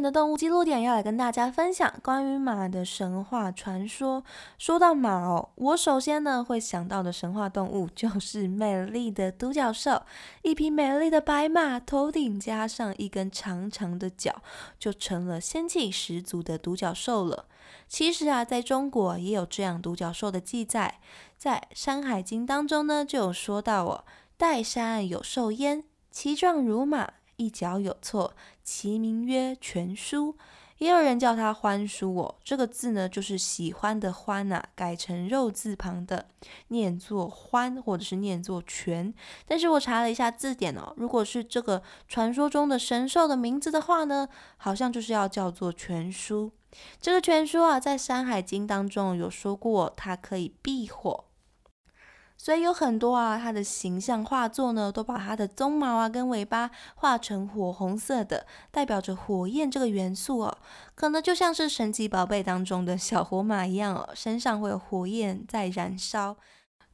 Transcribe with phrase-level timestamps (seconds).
[0.00, 4.22] 的动物记录点要来跟大家分享关于马的神话传说。
[4.56, 10.02] 说到马哦，我首先呢会想到的神话动物就是 美丽的独角兽。
[10.42, 14.42] 一匹美丽的白马，头顶加上一根长长的角，
[14.78, 17.46] 就成了仙气十足的独角兽了。
[17.88, 21.00] 其实啊，在中国也有这样独角兽的记载，
[21.36, 24.04] 在《山海经》当中呢就有说到哦，
[24.38, 27.12] 岱山有兽焉，其状如马。
[27.40, 28.34] 一脚有错，
[28.70, 30.36] 其名曰全书，
[30.76, 32.34] 也有人叫它欢书哦。
[32.44, 36.26] 这个字呢，就是喜欢的欢呐，改成肉字旁的，
[36.68, 39.14] 念作欢，或者是念作全。
[39.46, 46.52] 但是我查了一下字典哦，如果是这个传说中的神兽的名字的话呢，好像就是要叫做全书。
[47.00, 51.24] 这个全书啊，在《山海经》当中有说过，它可以避火。
[52.40, 60.58] 所以有很多啊，它的形象画作呢，都把它的鬃毛啊跟尾巴画成火红色的，代表着火焰这个元素哦。
[60.94, 66.36] 可能就像是神奇宝贝当中的小火马一样哦，身上会有火焰在燃烧。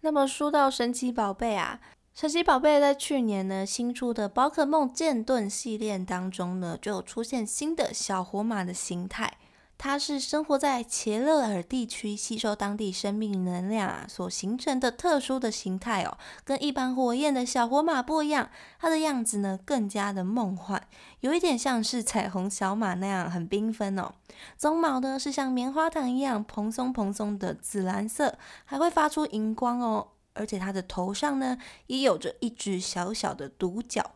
[0.01, 1.79] 那么说到神奇宝贝啊，
[2.15, 9.31] 神奇宝贝在去年呢新出的宝可梦剑盾系列当中呢，就有出现新的小火马的形态。
[9.77, 20.81] 它是生活在切勒尔地区，吸收当地生命能量啊所形成的特殊的形态哦，跟一般火焰的小火马不一样，它的样子呢更加的梦幻，
[21.21, 24.13] 有一点像是彩虹小马那样很缤纷哦。
[24.59, 31.59] 鬃毛呢是像棉花糖一样蓬松蓬松的紫蓝色，还会发出荧光哦，而且它的头上呢
[31.89, 34.13] 也有着一只小小的独角。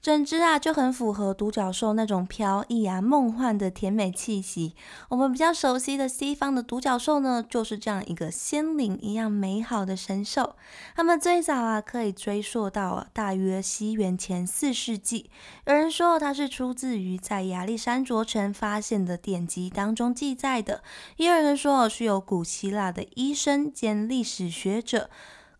[0.00, 4.74] 整只啊就很符合独角兽那种飘逸啊、梦幻的甜美气息。
[5.08, 10.54] 我们比较熟悉的西方的独角兽呢，就是这样一个仙灵一样美好的神兽。
[10.94, 15.30] 它们最早啊可以追溯到大约西元前四世纪。
[15.66, 20.82] 有人说它是出自于在亚历山卓城发现的典籍当中记载的，
[21.16, 25.10] 也有人说是由古希腊的医生兼历史学者。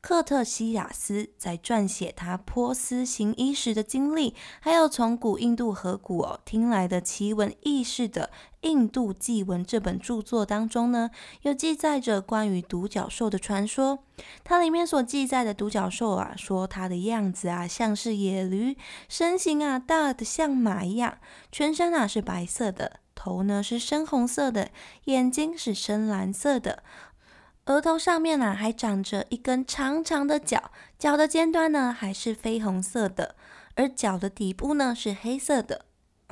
[0.00, 8.31] 克特西亚斯在撰写他波斯行医时的经历，还有从古印度河谷哦听来的奇闻异事的
[8.69, 11.10] 《印度记闻》这本著作当中呢，
[11.42, 13.98] 有记载着关于独角兽的传说。
[14.44, 18.76] 它里面所记载的独角兽啊，说它的样子啊像是野驴，
[19.08, 21.19] 身形啊大的像马一样，
[21.50, 24.70] 全身啊是白色的，头呢是深红色的，
[25.04, 26.84] 眼睛是深蓝色的。
[27.69, 33.34] 额头上面呢，还长着一根长长的角，角的尖端呢还是绯红色的，
[33.75, 35.84] 而角的底部呢是黑色的。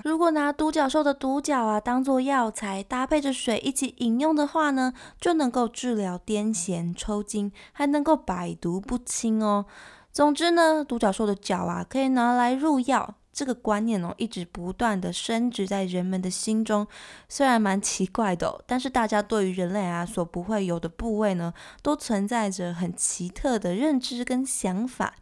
[0.03, 9.67] 如果拿独角兽的独角啊当做药材，搭配着水一起饮用的话呢，就能够治疗癫痫、抽筋，还能够百毒不侵哦。
[10.11, 13.17] 总之呢，独角兽的角啊可以拿来入药。
[13.37, 16.87] 这个观念哦，一直不断的升值在人们的心中，
[17.29, 21.53] 虽然蛮奇怪的，但是大家对于人类啊所不会有的部位呢，
[21.83, 25.13] 都存在着很奇特的认知跟想法。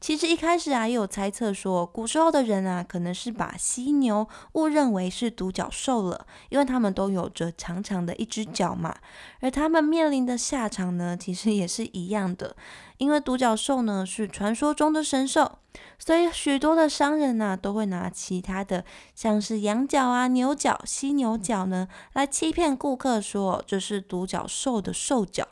[0.00, 8.96] 其实一开始啊，也有猜测说，古时候的人啊，可能是把犀牛误认为是独角兽了，因为他们都有着长长的一只角嘛，
[9.40, 12.56] 而他们面临的下场呢，其实也是一样的。
[12.98, 15.58] 因为独角兽呢是传说中的神兽，
[15.98, 25.48] 所以许多的商人呢都会拿其他的，像是羊角啊、牛角、犀牛角呢，来欺骗顾客说这是独角兽的兽角。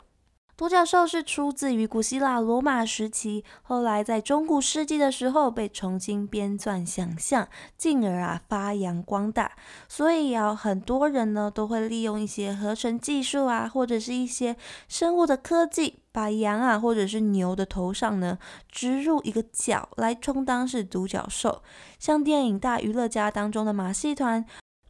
[0.57, 7.47] 独角兽是出自于古希腊罗马时期，后来在中古世纪的时候被重新编撰想象，
[7.77, 9.51] 进而啊发扬光大。
[9.87, 14.55] 所以啊，很多人呢都会利用一些合成技术啊，或者是一些
[14.87, 18.39] 生物的科技，把羊啊或者是牛的头上呢
[18.71, 21.61] 植入一个角，来充当是独角兽。
[21.99, 24.43] 像电影《大娱乐家》当中的马戏团。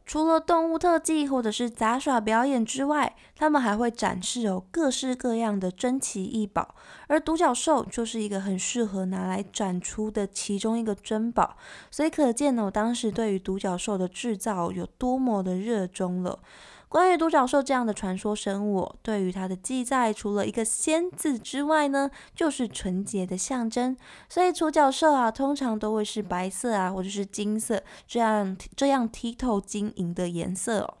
[0.08, 6.74] 除了动物特技或者是杂耍表演之外，他们还会展示有各式各样的珍奇异宝，
[7.08, 11.58] 而独角兽就是一个很适合拿来展出的其中一个珍宝，
[11.90, 16.38] 所以可见呢，我，当时对于独角兽的制造有多么的热衷了。
[16.88, 23.96] 关于独角兽这样的传说生物，对于它的记载，除了一个“仙”字之外呢，就是纯洁的象征。
[24.28, 30.94] 所以独角兽啊，通常都会是白色啊，或者是金色这样这样剔透晶莹的颜色哦。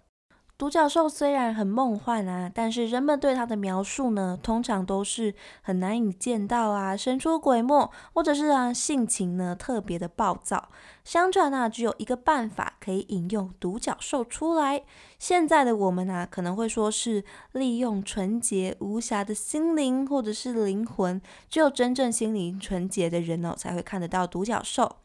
[0.58, 5.32] 独角兽虽然很梦幻啊，但是人们对它的描述呢，通常都是
[5.62, 10.68] 很难以见到啊，神出鬼没，或者是啊性情呢特别的暴躁。
[11.04, 14.82] 相传啊，只有一个办法可以引诱独角兽出来。
[15.20, 17.22] 现在的我们啊，可能会说是
[17.52, 24.96] 利用纯洁无瑕的心灵或者是灵魂，只有真正心灵纯洁的人哦，才会看得到独角兽。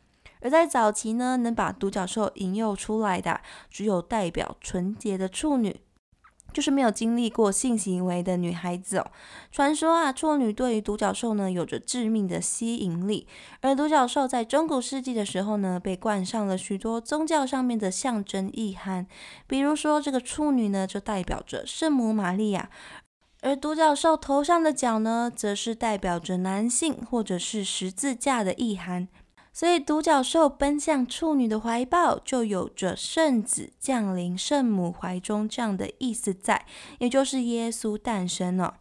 [0.44, 5.80] 而在早期呢，能把独角兽引诱出来的，只有代表纯洁的处女，
[6.52, 9.08] 就是没有经历过性行为的女孩子哦。
[9.52, 13.26] 传说啊，处女对于独角兽呢，有着致命的吸引力。
[13.62, 19.08] 而独角兽在中古世纪的时候呢，被冠上了许多宗教上面的象征意涵，
[19.48, 22.70] 比如说这个处女呢，就代表着圣母玛利亚，
[23.42, 29.08] 而独角兽头上的角呢，则是代表着男性或者是十字架的意涵。
[29.54, 36.66] 所以，独角兽奔向处女的怀抱，就有着圣子降临圣母怀中这样的意思在，
[36.98, 38.78] 也就是耶稣诞生了。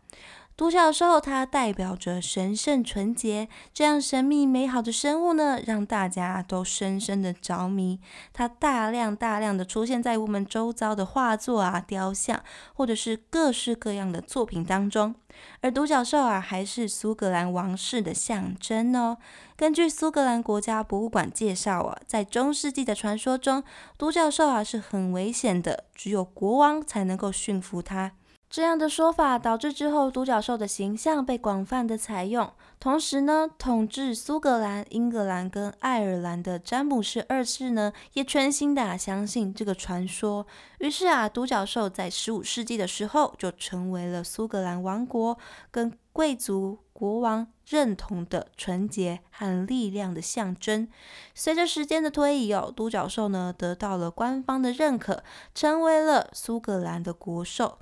[0.54, 7.98] 独角兽它代表着神圣纯洁，这样神秘美好的生物呢，让大家都深深的着迷。
[8.32, 12.44] 它大量大量的出现在我们周遭的画作啊、雕像，
[12.74, 15.14] 或者是各式各样的作品当中。
[15.62, 19.16] 而独角兽啊，还是苏格兰王室的象征哦。
[19.56, 23.64] 根据苏格兰国家博物馆介绍啊，在中世纪的传说中，
[23.96, 28.12] 独角兽啊是很危险的，只有国王才能够驯服它。
[28.52, 40.46] 这样的说法导致之后独角兽的形象被广泛的采用，同时呢，统治苏格兰、英格兰跟爱尔兰的詹姆士二世呢，也全心的相信这个传说。
[40.80, 45.38] 于是啊，独角兽在十五世纪的时候就成为了苏格兰王国
[45.70, 50.86] 跟贵族国王认同的纯洁和力量的象征。
[51.34, 57.78] 随着时间的推移哦，独角兽呢得到了官方的认可，成为了苏格兰的国兽。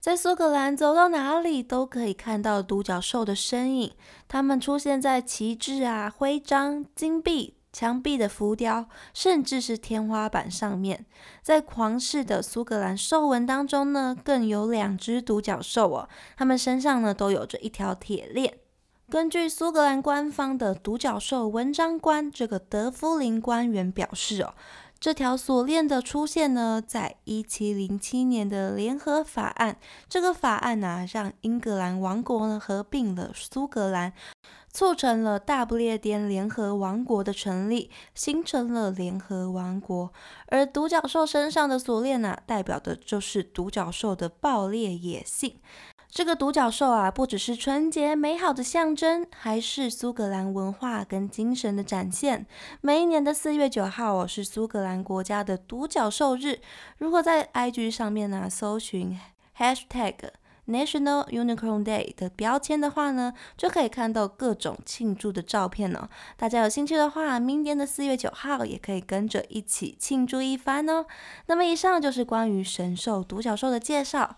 [0.00, 3.92] 在苏格兰，走到哪里都可以看到独角兽的身影。
[4.26, 11.04] 它们出现在旗帜啊、徽章、金币、墙壁的浮雕，甚至是天花板上面。
[11.42, 16.08] 在皇室的苏格兰兽纹当中呢，更有两只独角兽哦。
[16.34, 18.54] 它们身上呢，都有着一条铁链。
[19.10, 24.54] 根据苏格兰官方的独角兽文章官这个德夫林官员表示哦。
[25.00, 29.78] 这条锁链的出现呢，在一七零七年的联合法案。
[30.10, 34.12] 这个法案呢，让英格兰王国呢合并了苏格兰，
[34.70, 40.12] 促成了大不列颠联合王国的成立，形成了联合王国。
[40.48, 45.56] 而独角兽身上的锁链呢，代表的就是独角兽的暴烈野性。
[46.10, 52.46] 这个独角兽啊，不只是纯洁美好的象征，还是苏格兰文化跟精神的展现。
[52.80, 56.58] 每一年的四月九号哦，是苏格兰国家的独角兽日。
[56.98, 59.16] 如果在 IG 上面呢搜寻
[59.56, 60.16] Hashtag
[60.66, 66.08] National Unicorn Day 的标签的话呢，就可以看到各种庆祝的照片哦。
[66.36, 71.06] 大家有兴趣的话，明年的四月九号也可以跟着一起庆祝一番哦。
[71.46, 74.36] 那么以上就是关于神兽独角兽的介绍。